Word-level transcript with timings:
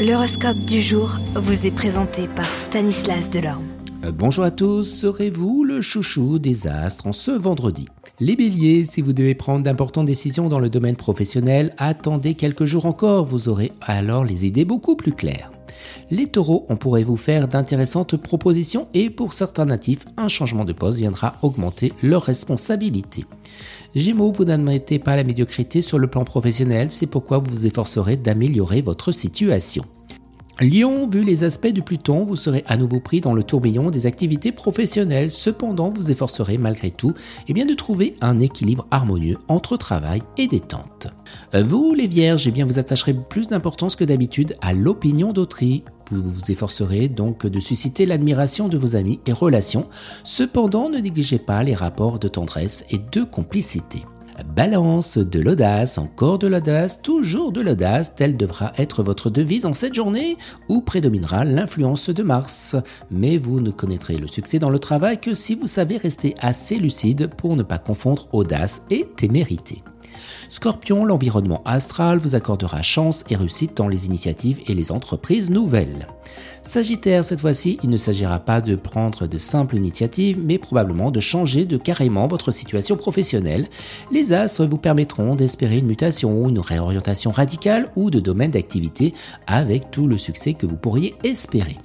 L'horoscope 0.00 0.60
du 0.60 0.80
jour 0.80 1.18
vous 1.34 1.66
est 1.66 1.70
présenté 1.70 2.26
par 2.26 2.48
Stanislas 2.54 3.28
Delorme. 3.28 3.66
Euh, 4.02 4.10
bonjour 4.10 4.44
à 4.44 4.50
tous, 4.50 4.84
serez-vous 4.84 5.62
le 5.62 5.82
chouchou 5.82 6.38
des 6.38 6.66
astres 6.66 7.06
en 7.06 7.12
ce 7.12 7.30
vendredi? 7.30 7.86
Les 8.22 8.36
béliers, 8.36 8.84
si 8.84 9.00
vous 9.00 9.14
devez 9.14 9.34
prendre 9.34 9.64
d'importantes 9.64 10.04
décisions 10.04 10.50
dans 10.50 10.58
le 10.58 10.68
domaine 10.68 10.94
professionnel, 10.96 11.72
attendez 11.78 12.34
quelques 12.34 12.66
jours 12.66 12.84
encore, 12.84 13.24
vous 13.24 13.48
aurez 13.48 13.72
alors 13.80 14.26
les 14.26 14.44
idées 14.44 14.66
beaucoup 14.66 14.94
plus 14.94 15.12
claires. 15.12 15.50
Les 16.10 16.26
taureaux, 16.26 16.66
on 16.68 16.76
pourrait 16.76 17.02
vous 17.02 17.16
faire 17.16 17.48
d'intéressantes 17.48 18.18
propositions 18.18 18.88
et 18.92 19.08
pour 19.08 19.32
certains 19.32 19.64
natifs, 19.64 20.04
un 20.18 20.28
changement 20.28 20.66
de 20.66 20.74
poste 20.74 20.98
viendra 20.98 21.36
augmenter 21.40 21.94
leurs 22.02 22.24
responsabilités. 22.24 23.24
Gémeaux, 23.94 24.32
vous 24.32 24.44
n'admettez 24.44 24.98
pas 24.98 25.16
la 25.16 25.24
médiocrité 25.24 25.80
sur 25.80 25.98
le 25.98 26.06
plan 26.06 26.24
professionnel, 26.24 26.92
c'est 26.92 27.06
pourquoi 27.06 27.38
vous 27.38 27.50
vous 27.50 27.66
efforcerez 27.66 28.18
d'améliorer 28.18 28.82
votre 28.82 29.12
situation. 29.12 29.86
Lion, 30.60 31.08
vu 31.08 31.24
les 31.24 31.42
aspects 31.42 31.68
du 31.68 31.80
Pluton, 31.80 32.24
vous 32.26 32.36
serez 32.36 32.64
à 32.66 32.76
nouveau 32.76 33.00
pris 33.00 33.22
dans 33.22 33.32
le 33.32 33.42
tourbillon 33.42 33.88
des 33.88 34.04
activités 34.04 34.52
professionnelles. 34.52 35.30
Cependant, 35.30 35.88
vous 35.88 36.10
efforcerez 36.10 36.58
malgré 36.58 36.90
tout 36.90 37.14
eh 37.48 37.54
bien, 37.54 37.64
de 37.64 37.72
trouver 37.72 38.14
un 38.20 38.38
équilibre 38.38 38.86
harmonieux 38.90 39.38
entre 39.48 39.78
travail 39.78 40.22
et 40.36 40.48
détente. 40.48 41.06
Vous, 41.54 41.94
les 41.94 42.06
Vierges, 42.06 42.46
eh 42.46 42.50
bien, 42.50 42.66
vous 42.66 42.78
attacherez 42.78 43.14
plus 43.14 43.48
d'importance 43.48 43.96
que 43.96 44.04
d'habitude 44.04 44.54
à 44.60 44.74
l'opinion 44.74 45.32
d'autrui. 45.32 45.82
Vous 46.10 46.30
vous 46.30 46.50
efforcerez 46.50 47.08
donc 47.08 47.46
de 47.46 47.60
susciter 47.60 48.04
l'admiration 48.04 48.68
de 48.68 48.76
vos 48.76 48.96
amis 48.96 49.20
et 49.24 49.32
relations. 49.32 49.88
Cependant, 50.24 50.90
ne 50.90 50.98
négligez 50.98 51.38
pas 51.38 51.62
les 51.62 51.74
rapports 51.74 52.18
de 52.18 52.28
tendresse 52.28 52.84
et 52.90 52.98
de 52.98 53.22
complicité. 53.22 54.02
Balance, 54.44 55.18
de 55.18 55.40
l'audace, 55.40 55.98
encore 55.98 56.38
de 56.38 56.46
l'audace, 56.46 57.02
toujours 57.02 57.52
de 57.52 57.60
l'audace, 57.60 58.14
telle 58.14 58.36
devra 58.36 58.72
être 58.76 59.02
votre 59.02 59.30
devise 59.30 59.66
en 59.66 59.72
cette 59.72 59.94
journée 59.94 60.36
où 60.68 60.80
prédominera 60.80 61.44
l'influence 61.44 62.10
de 62.10 62.22
Mars. 62.22 62.76
Mais 63.10 63.36
vous 63.36 63.60
ne 63.60 63.70
connaîtrez 63.70 64.16
le 64.16 64.26
succès 64.26 64.58
dans 64.58 64.70
le 64.70 64.78
travail 64.78 65.18
que 65.18 65.34
si 65.34 65.54
vous 65.54 65.66
savez 65.66 65.96
rester 65.96 66.34
assez 66.40 66.76
lucide 66.76 67.30
pour 67.36 67.56
ne 67.56 67.62
pas 67.62 67.78
confondre 67.78 68.28
audace 68.32 68.82
et 68.90 69.06
témérité. 69.16 69.82
Scorpion, 70.48 71.04
l'environnement 71.04 71.62
astral 71.64 72.18
vous 72.18 72.34
accordera 72.34 72.82
chance 72.82 73.24
et 73.30 73.36
réussite 73.36 73.76
dans 73.76 73.88
les 73.88 74.06
initiatives 74.06 74.60
et 74.66 74.74
les 74.74 74.92
entreprises 74.92 75.50
nouvelles. 75.50 76.06
Sagittaire, 76.66 77.24
cette 77.24 77.40
fois-ci, 77.40 77.78
il 77.82 77.90
ne 77.90 77.96
s'agira 77.96 78.38
pas 78.38 78.60
de 78.60 78.76
prendre 78.76 79.26
de 79.26 79.38
simples 79.38 79.76
initiatives, 79.76 80.38
mais 80.42 80.58
probablement 80.58 81.10
de 81.10 81.20
changer 81.20 81.64
de 81.64 81.76
carrément 81.76 82.28
votre 82.28 82.52
situation 82.52 82.96
professionnelle. 82.96 83.68
Les 84.12 84.32
astres 84.32 84.66
vous 84.66 84.78
permettront 84.78 85.34
d'espérer 85.34 85.78
une 85.78 85.86
mutation, 85.86 86.48
une 86.48 86.60
réorientation 86.60 87.32
radicale 87.32 87.90
ou 87.96 88.10
de 88.10 88.20
domaine 88.20 88.52
d'activité 88.52 89.14
avec 89.46 89.90
tout 89.90 90.06
le 90.06 90.18
succès 90.18 90.54
que 90.54 90.66
vous 90.66 90.76
pourriez 90.76 91.14
espérer. 91.24 91.76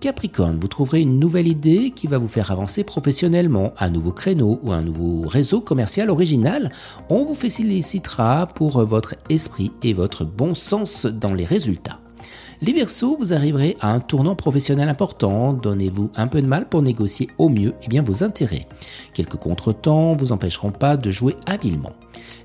Capricorne, 0.00 0.58
vous 0.60 0.68
trouverez 0.68 1.00
une 1.00 1.18
nouvelle 1.18 1.46
idée 1.46 1.90
qui 1.90 2.06
va 2.06 2.18
vous 2.18 2.28
faire 2.28 2.50
avancer 2.50 2.84
professionnellement, 2.84 3.72
un 3.78 3.90
nouveau 3.90 4.12
créneau 4.12 4.60
ou 4.62 4.72
un 4.72 4.82
nouveau 4.82 5.28
réseau 5.28 5.60
commercial 5.60 6.10
original. 6.10 6.70
On 7.08 7.24
vous 7.24 7.34
félicitera 7.34 8.46
pour 8.46 8.84
votre 8.84 9.14
esprit 9.28 9.72
et 9.82 9.92
votre 9.92 10.24
bon 10.24 10.54
sens 10.54 11.06
dans 11.06 11.34
les 11.34 11.44
résultats. 11.44 12.00
Les 12.60 12.72
Verseaux, 12.72 13.16
vous 13.18 13.32
arriverez 13.32 13.76
à 13.80 13.92
un 13.92 14.00
tournant 14.00 14.34
professionnel 14.34 14.88
important, 14.88 15.52
donnez-vous 15.52 16.10
un 16.16 16.26
peu 16.26 16.42
de 16.42 16.46
mal 16.46 16.68
pour 16.68 16.82
négocier 16.82 17.28
au 17.38 17.48
mieux 17.48 17.74
et 17.82 17.88
bien 17.88 18.02
vos 18.02 18.24
intérêts. 18.24 18.66
Quelques 19.14 19.36
contretemps 19.36 20.16
vous 20.16 20.32
empêcheront 20.32 20.72
pas 20.72 20.96
de 20.96 21.10
jouer 21.10 21.36
habilement. 21.46 21.92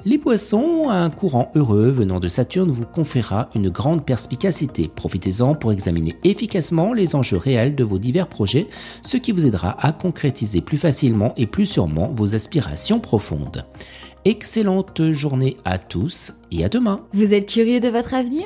Les 0.05 0.17
Poissons, 0.17 0.89
un 0.89 1.09
courant 1.09 1.51
heureux 1.55 1.89
venant 1.89 2.19
de 2.19 2.27
Saturne 2.27 2.69
vous 2.69 2.85
conférera 2.85 3.49
une 3.55 3.69
grande 3.69 4.05
perspicacité. 4.05 4.91
Profitez-en 4.93 5.55
pour 5.55 5.71
examiner 5.71 6.15
efficacement 6.23 6.93
les 6.93 7.15
enjeux 7.15 7.37
réels 7.37 7.75
de 7.75 7.83
vos 7.83 7.99
divers 7.99 8.27
projets, 8.27 8.67
ce 9.01 9.17
qui 9.17 9.31
vous 9.31 9.45
aidera 9.45 9.75
à 9.83 9.93
concrétiser 9.93 10.61
plus 10.61 10.77
facilement 10.77 11.33
et 11.37 11.47
plus 11.47 11.65
sûrement 11.65 12.11
vos 12.15 12.35
aspirations 12.35 12.99
profondes. 12.99 13.65
Excellente 14.25 15.11
journée 15.11 15.57
à 15.65 15.77
tous 15.77 16.33
et 16.51 16.63
à 16.63 16.69
demain. 16.69 17.01
Vous 17.13 17.33
êtes 17.33 17.47
curieux 17.47 17.79
de 17.79 17.89
votre 17.89 18.13
avenir? 18.13 18.45